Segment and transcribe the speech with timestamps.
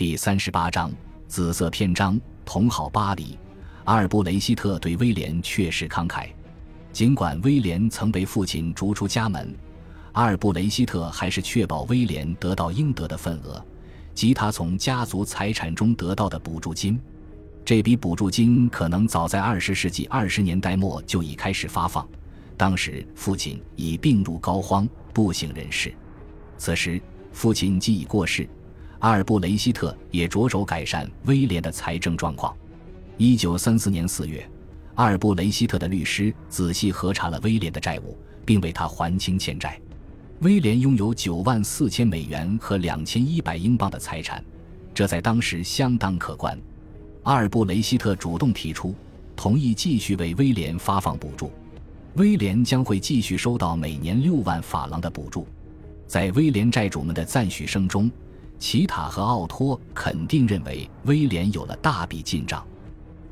[0.00, 0.90] 第三十八章
[1.28, 2.18] 紫色篇章。
[2.42, 3.38] 同好巴黎，
[3.84, 6.30] 阿尔布雷希特对威廉确实慷慨。
[6.90, 9.54] 尽管威廉曾被父亲逐出家门，
[10.12, 13.62] 阿尔布雷希特还是确保威廉得到应得的份额，
[14.14, 16.98] 即他从家族财产中得到的补助金。
[17.62, 22.08] 这笔补助金可能早在二十世纪二十年代末就已开始发放。
[22.56, 25.92] 当时父亲已病入膏肓，不省人事。
[26.56, 26.98] 此时
[27.34, 28.48] 父亲既已过世。
[29.00, 32.54] 阿尔布雷希特也着手改善威廉的财政状况。
[33.16, 34.46] 一九三四年四月，
[34.94, 38.14] 阿尔布雷希特的律师仔细核查了威廉的债务，
[38.44, 39.80] 并为他还清欠债。
[40.40, 44.44] 威廉拥有九万四千美元和两千一百英镑的财产，
[44.92, 46.58] 这在当时相当可观。
[47.22, 48.94] 阿尔布雷希特主动提出
[49.34, 51.50] 同意继续为威廉发放补助，
[52.16, 55.46] 威廉将会继续收到每年六万法郎的补助。
[56.06, 58.10] 在威廉债主们的赞许声中。
[58.60, 62.62] 奇塔和奥托肯定认为威廉有了大笔进账，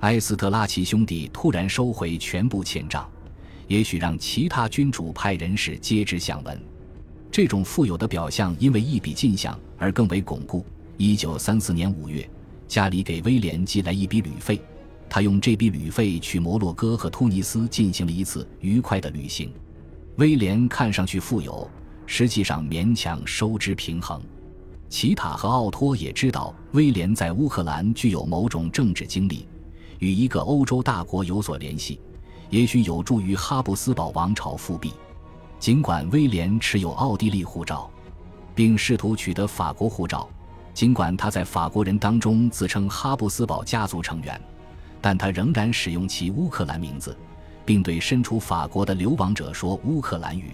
[0.00, 3.06] 埃斯特拉奇兄弟突然收回全部欠账，
[3.66, 6.58] 也许让其他君主派人士皆知相闻。
[7.30, 10.64] 这种富有的表象因为一笔进项而更为巩固。
[10.96, 12.28] 一九三四年五月，
[12.66, 14.58] 家里给威廉寄来一笔旅费，
[15.10, 19.52] 他用这笔旅费去摩洛哥和突尼斯进行了一次愉快的旅行。
[20.16, 21.70] 威廉看上去富有，
[22.06, 24.20] 实际上勉强收支平衡。
[24.88, 29.46] 齐塔和奥托也知道威廉在乌克兰具有某种政治经历，
[29.98, 32.00] 与一个欧洲大国有所联系，
[32.48, 34.92] 也许有助于哈布斯堡王朝复辟。
[35.58, 37.90] 尽管威廉持有奥地利护照，
[38.54, 40.28] 并试图取得法国护照，
[40.72, 44.40] 尽管他在法国人当中自称哈布斯堡家族成员，
[45.00, 47.16] 但他仍然使用其乌克兰名字，
[47.64, 50.52] 并对身处法国的流亡者说乌克兰语。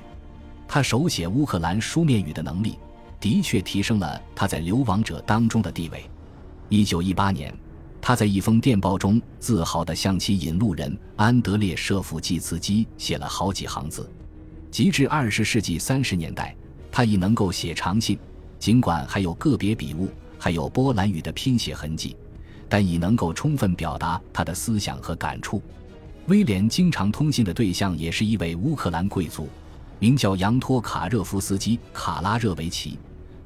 [0.66, 2.78] 他手写乌克兰书面语的能力。
[3.24, 6.04] 的确提升了他在流亡者当中的地位。
[6.68, 7.50] 一九一八年，
[7.98, 14.06] 他在一封电报中自豪地向其引路人安德烈·舍甫季茨基写了好几行字。
[14.70, 16.54] 及至二十世纪三十年代，
[16.92, 18.18] 他已能够写长信，
[18.58, 22.14] 尽管还有个别笔误，还有波兰语的拼写痕迹，
[22.68, 25.62] 但已能够充分表达他的思想和感触。
[26.26, 29.48] 威廉经常通信的对象也是一位乌克兰贵族，
[29.98, 32.98] 名叫扬托卡热夫斯基·卡拉热维奇。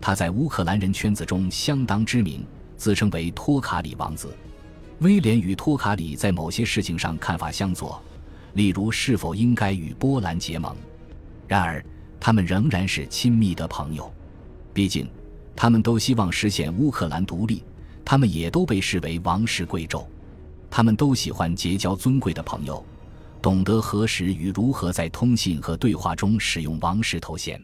[0.08, 2.42] 他在乌克兰人圈子中相当知名，
[2.78, 4.34] 自称为托卡里王子。
[5.00, 8.02] 威廉与托卡里在某些事情上看法相左，
[8.54, 10.74] 例如是否应该与波兰结盟。
[11.46, 11.84] 然而，
[12.18, 14.10] 他们仍然是亲密的朋友。
[14.72, 15.06] 毕竟，
[15.54, 17.62] 他们都希望实现乌克兰独立，
[18.02, 20.06] 他们也都被视为王室贵胄。
[20.70, 22.82] 他们都喜欢结交尊贵的朋友，
[23.42, 27.62] 懂得何时与如何在通信和对话中使用王室头衔。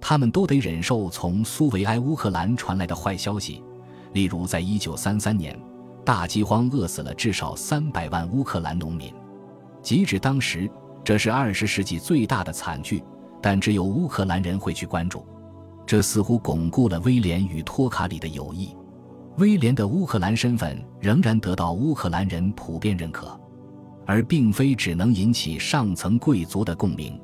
[0.00, 3.62] 他们都得忍受从苏维埃乌克兰传来的坏消息，
[4.12, 5.58] 例如，在一九三三年，
[6.04, 9.12] 大饥荒饿死了至少三百万乌克兰农民。
[9.82, 10.70] 即使当时
[11.04, 13.02] 这是二十世纪最大的惨剧，
[13.42, 15.24] 但只有乌克兰人会去关注。
[15.86, 18.76] 这似乎巩固了威廉与托卡里的友谊。
[19.38, 23.38] 威廉的乌克兰身份仍然得到乌克兰人普遍认可，
[24.06, 27.18] 而并非只能引起上层贵族的共鸣。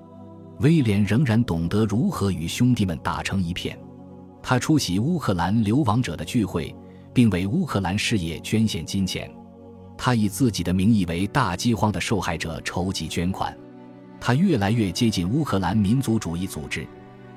[0.59, 3.79] 威廉仍然懂得如何与兄弟们打成一片。
[4.43, 6.75] 他出席乌克兰流亡者的聚会，
[7.13, 9.31] 并为乌克兰事业捐献金钱。
[9.99, 13.57] 他以自己的名义为大饥荒的受害者筹集捐款。
[14.21, 16.87] 他越来越接近乌克兰民族主义组织，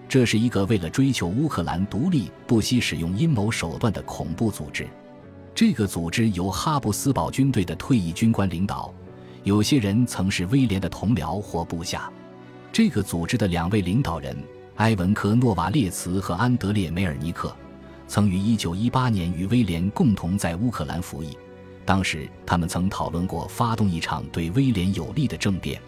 [0.08, 4.88] 这是一个为了追求乌克兰独立不惜使用阴谋手段的恐怖组织。
[5.54, 8.94] 这个组织由哈布斯堡军队的退役军官领导，
[9.44, 12.10] 有些人曾是威廉的同僚或部下。
[12.80, 14.34] 这个组织的两位领导人
[14.78, 17.54] 埃文科诺瓦列茨和安德烈梅尔尼克，
[18.08, 21.38] 曾于1918年与威廉共同在乌克兰服役。
[21.84, 25.82] 当时，他们曾讨论过发动一场对威廉有利的政变。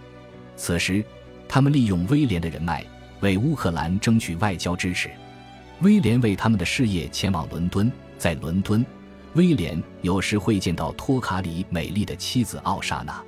[0.57, 1.02] 此时，
[1.47, 2.85] 他们利用威廉的人脉
[3.22, 5.09] 为乌克兰争取外交支持。
[5.84, 8.85] 威廉为他们的事业前往伦敦，在伦敦，
[9.35, 13.23] 威廉有时会见到托卡里美丽的妻子奥莎娜。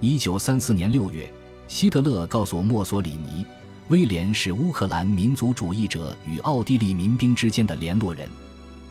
[0.00, 1.32] 1934年6月。
[1.68, 3.44] 希特勒告诉墨索里尼，
[3.88, 8.28] 威廉是乌克兰民族主义者与奥地利民兵之间的联络人。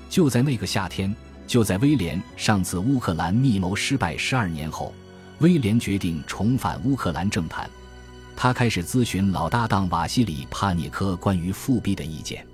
[0.10, 1.14] 就在那个夏天，
[1.48, 4.94] 就在威廉上次乌克兰密谋失败十二年后，
[5.40, 7.70] 威廉决定重返乌克兰政坛。
[8.36, 12.46] 他开始咨询老搭档瓦西里·帕涅科关于复辟的意见。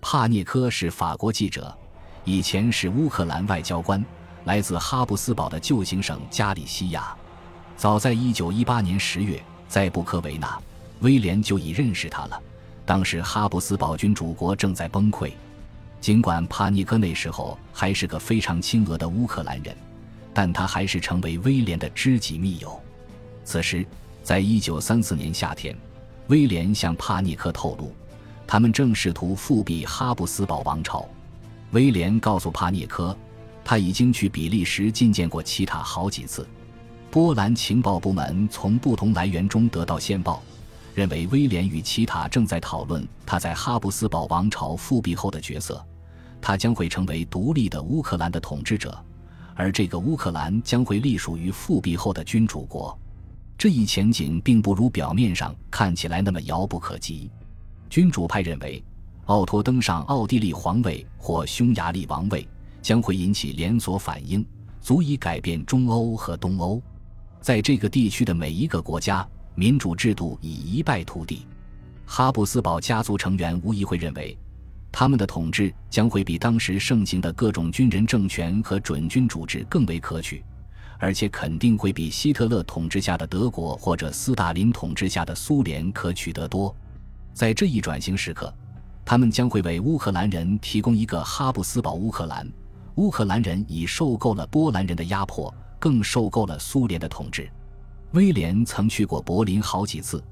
[0.00, 1.76] 帕涅科是法国记者，
[2.24, 4.02] 以前是乌克兰外交官，
[4.44, 7.14] 来自哈布斯堡的旧行省加里西亚。
[7.76, 9.38] 早在一九一八年十月。
[9.68, 10.58] 在布科维纳，
[11.00, 12.40] 威廉就已认识他了。
[12.86, 15.30] 当时哈布斯堡君主国正在崩溃。
[16.00, 19.76] 尽管帕尼科那时候还是个非常亲俄的乌克兰人，
[20.32, 22.80] 但他还是成为威廉的知己密友。
[23.44, 23.84] 此时，
[24.22, 25.76] 在一九三四年夏天，
[26.28, 27.92] 威廉向帕尼科透露，
[28.46, 31.06] 他们正试图复辟哈布斯堡王朝。
[31.72, 33.14] 威廉告诉帕涅科，
[33.64, 36.46] 他已经去比利时觐见过齐塔好几次。
[37.10, 40.42] 波兰情报部门从不同来源中得到线报，
[40.94, 45.82] 认为威廉与齐塔正在讨论他在哈布斯堡王朝复辟后的角色。
[46.40, 48.96] 他将会成为独立的乌克兰的统治者，
[49.54, 52.96] 而这个乌克兰将会隶属于复辟后的君主国。
[53.56, 57.30] 这一前景并不如表面上看起来那么遥不可及。
[57.88, 58.82] 君主派认为。
[59.28, 62.48] 奥托登上奥地利皇位或匈牙利王位
[62.80, 64.42] 将会引起连锁反应，
[64.80, 66.80] 足以改变中欧和东欧。
[67.40, 71.46] 在这个地区的每一个国家，民主制度已一败涂地。
[72.04, 74.36] 哈布斯堡家族成员无疑会认为，
[74.90, 80.44] 他们的统治将会比当时盛行的各种军人政权和准君主制更为可取，
[80.98, 86.74] 而且肯定会比希特勒统治下的德国或者斯大林统治下的苏联可取得多。
[87.34, 88.52] 在这一转型时刻。
[89.04, 92.46] 他们将会为乌克兰人提供一个哈布斯堡乌克兰。
[92.96, 97.48] 乌克兰人已受够了波兰人的压迫，更受够了苏联的统治。
[98.12, 100.22] 威廉曾去过柏林好几次，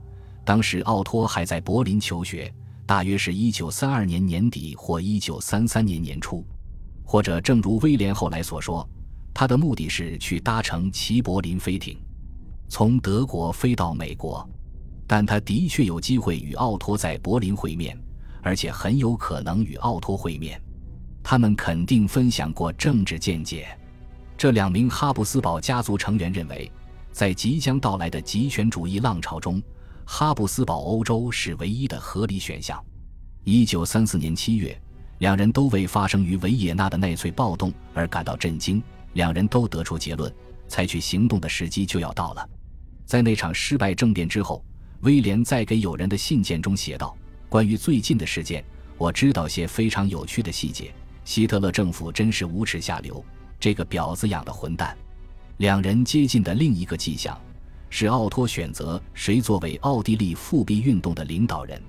[0.44, 2.52] 当时奥托还在柏林求学，
[2.86, 6.44] 大约是一九三二年年底或一九三三年年初，
[7.04, 8.88] 或者正如威廉后来所说，
[9.34, 11.98] 他的目的是去搭乘齐柏林飞艇，
[12.68, 14.48] 从德国飞到美国。
[15.06, 17.96] 但他的确有机会与奥托在柏林会面。
[18.42, 20.62] 而且很有可能与奥托会面，
[21.20, 23.66] 他们肯定分享过政治见解。
[24.38, 26.70] 这两名哈布斯堡家族成员认为，
[27.10, 29.62] 在即将到来的极权主义浪潮中，
[30.04, 32.82] 哈布斯堡欧洲是唯一的合理选项。
[33.44, 34.78] 一九三四年七月，
[35.20, 38.82] 两人都为发生于维也纳的纳粹暴动而感到震惊。
[39.14, 40.30] 两人都得出结论：
[40.68, 42.46] 采取行动的时机就要到了。
[43.06, 44.62] 在那场失败政变之后，
[45.00, 47.16] 威廉在给友人的信件中写道。
[47.48, 48.62] 关于最近的事件，
[48.98, 50.92] 我知道些非常有趣的细节。
[51.24, 53.24] 希特勒政府真是无耻下流，
[53.58, 54.96] 这个婊子养的混蛋。
[55.58, 57.38] 两人接近的另一个迹象，
[57.88, 61.80] 是奥托选择谁作为奥地利复辟运动的领导人。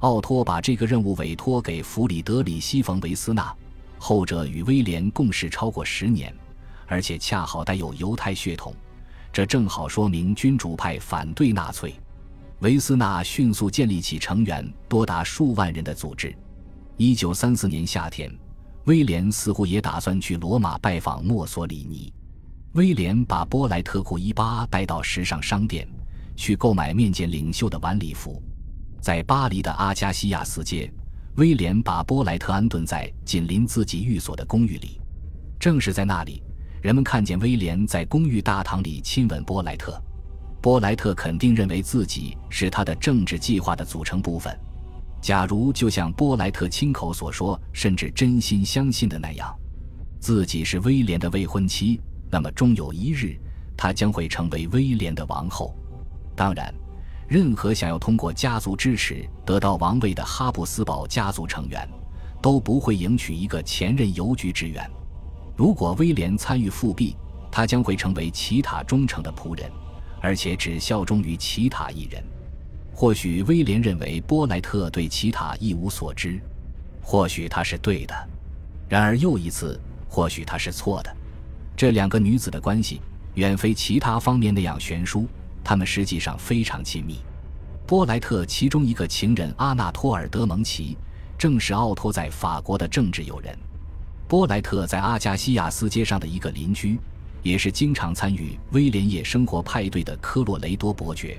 [0.00, 3.54] 奥托把这个任务委托给弗里德里希·冯·维斯纳，
[3.98, 6.34] 后者与威廉共事超过十年，
[6.86, 8.74] 而且恰好带有犹太血统，
[9.32, 11.94] 这正好说明君主派反对纳粹。
[12.60, 16.34] 维斯纳迅速建立起成员多达数万人的组织。
[16.96, 18.30] 一九三四年夏天，
[18.84, 22.12] 威廉似乎也打算去罗马拜访墨索里尼。
[22.72, 25.88] 威廉把波莱特库伊巴带到时尚商店，
[26.36, 28.42] 去购买面见领袖的晚礼服。
[29.00, 30.92] 在巴黎的阿加西亚斯街，
[31.36, 35.00] 威廉把波莱特安顿在紧邻自己寓所的公寓里。
[35.58, 36.42] 正是在那里，
[36.82, 39.98] 人们看见威廉在公寓大堂里亲吻波莱特。
[40.60, 44.58] 波莱特肯定认为自己是他的政治计划的组成部分。
[45.24, 49.58] 假如就像波莱特亲口所说，甚至真心相信的那样，
[50.20, 51.98] 自己是威廉的未婚妻，
[52.30, 53.34] 那么终有一日，
[53.74, 55.74] 她将会成为威廉的王后。
[56.36, 56.70] 当然，
[57.26, 61.88] 任何想要通过家族支持得到王位的哈布斯堡家族成员，
[62.42, 64.86] 都不会迎娶一个前任邮局职员。
[65.56, 67.16] 如果威廉参与复辟，
[67.50, 69.72] 他将会成为奇塔忠诚的仆人。
[70.20, 72.22] 而且只效忠于奇塔一人。
[72.94, 76.40] 或许威廉认为波莱特对奇塔一无所知，
[77.02, 78.14] 或许他是对的。
[78.88, 81.16] 然而又一次，或许他是错的。
[81.76, 83.00] 这两个女子的关系
[83.34, 85.26] 远非其他方面那样悬殊，
[85.64, 87.18] 她们实际上非常亲密。
[87.86, 90.96] 波莱特其中一个情人阿纳托尔·德蒙奇，
[91.36, 93.58] 正是奥托在法国的政治友人。
[94.28, 96.98] 波莱特在阿加西亚斯街上的一个邻居。
[97.42, 101.38] 也是经常参与威廉夜生活派对的科洛雷多伯爵，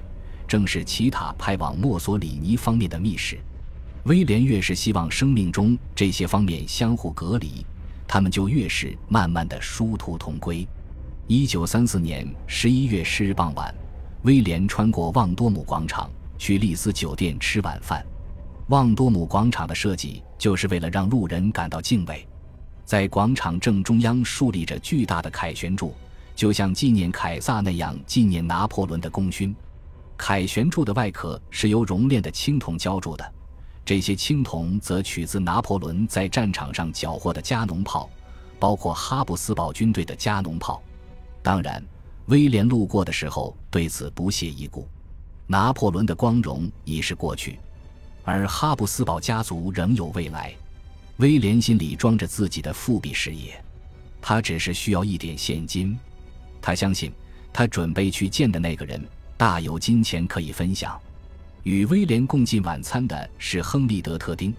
[0.56, 3.38] 正是奇塔派往墨索里尼方面的密使。
[4.04, 7.66] 威廉越是希望生命中这些方面相互隔离，
[8.08, 10.66] 他们就越是慢慢的殊途同归。
[11.28, 13.76] 一九三四年十一月十日傍晚，
[14.22, 18.02] 威廉穿过旺多姆广场去丽思酒店吃晚饭。
[18.70, 22.26] 旺多姆广场的设计就是为了让路人感到敬畏。
[22.86, 25.94] 在广场正中央竖立着巨大的凯旋柱，
[26.34, 29.54] 就像纪念凯撒那样纪念拿破仑的功勋。
[30.18, 33.34] 凯旋柱的外壳是由熔炼的青铜浇铸的，
[33.84, 38.10] 这些青铜则取自拿破仑在战场上缴获的加农炮，
[38.60, 40.82] 包括哈布斯堡军队的加农炮。
[41.44, 41.84] 当然，
[42.28, 44.88] 威廉路过的时候对此不屑一顾。
[45.48, 47.60] 拿破仑的光荣已是过去，
[48.24, 50.52] 而哈布斯堡家族仍有未来。
[51.18, 53.64] 威廉心里装着自己的复辟事业，
[54.20, 55.96] 他只是需要一点现金。
[56.60, 57.12] 他相信，
[57.54, 59.00] 他准备去见的那个人
[59.38, 61.00] 大有金钱可以分享。
[61.64, 64.54] 与威廉共进晚餐的是亨利·德特丁，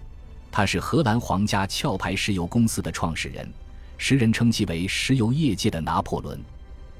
[0.51, 3.49] 他是荷兰皇家壳牌石油公司的创始人，
[3.97, 6.39] 时人称其为石油业界的拿破仑。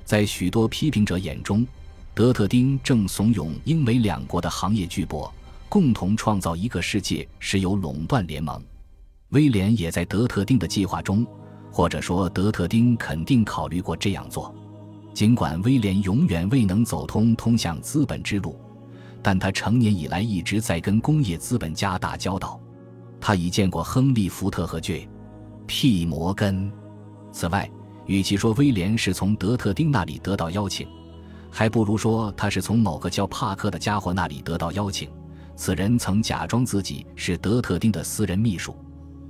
[0.05, 1.67] 在许多批评者眼中，
[2.13, 5.29] 德特丁正怂恿英美两国的行业巨擘
[5.67, 8.63] 共同创造一个世界石油垄断联盟。
[9.29, 11.27] 威廉也在德特丁的计划中，
[11.69, 14.55] 或者说德特丁肯定考虑过这样做。
[15.17, 18.55] 尽管威廉永远未能走通通向资本之路，
[19.23, 22.61] 但他成年以来一直在跟工业资本家打交道。
[23.19, 26.05] 他已见过亨利·福特和 J.P.
[26.05, 26.71] 摩根。
[27.31, 27.67] 此外，
[28.05, 30.87] 与其说威廉是从德特丁那里得到邀请，
[31.49, 35.09] 还不如说他是从某个叫帕克的家伙那里得到邀请。
[35.55, 38.75] 此人曾假装自己是德特丁的私人秘书。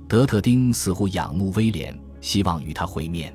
[0.06, 3.34] 德特丁似乎仰慕威廉，希望与他会面。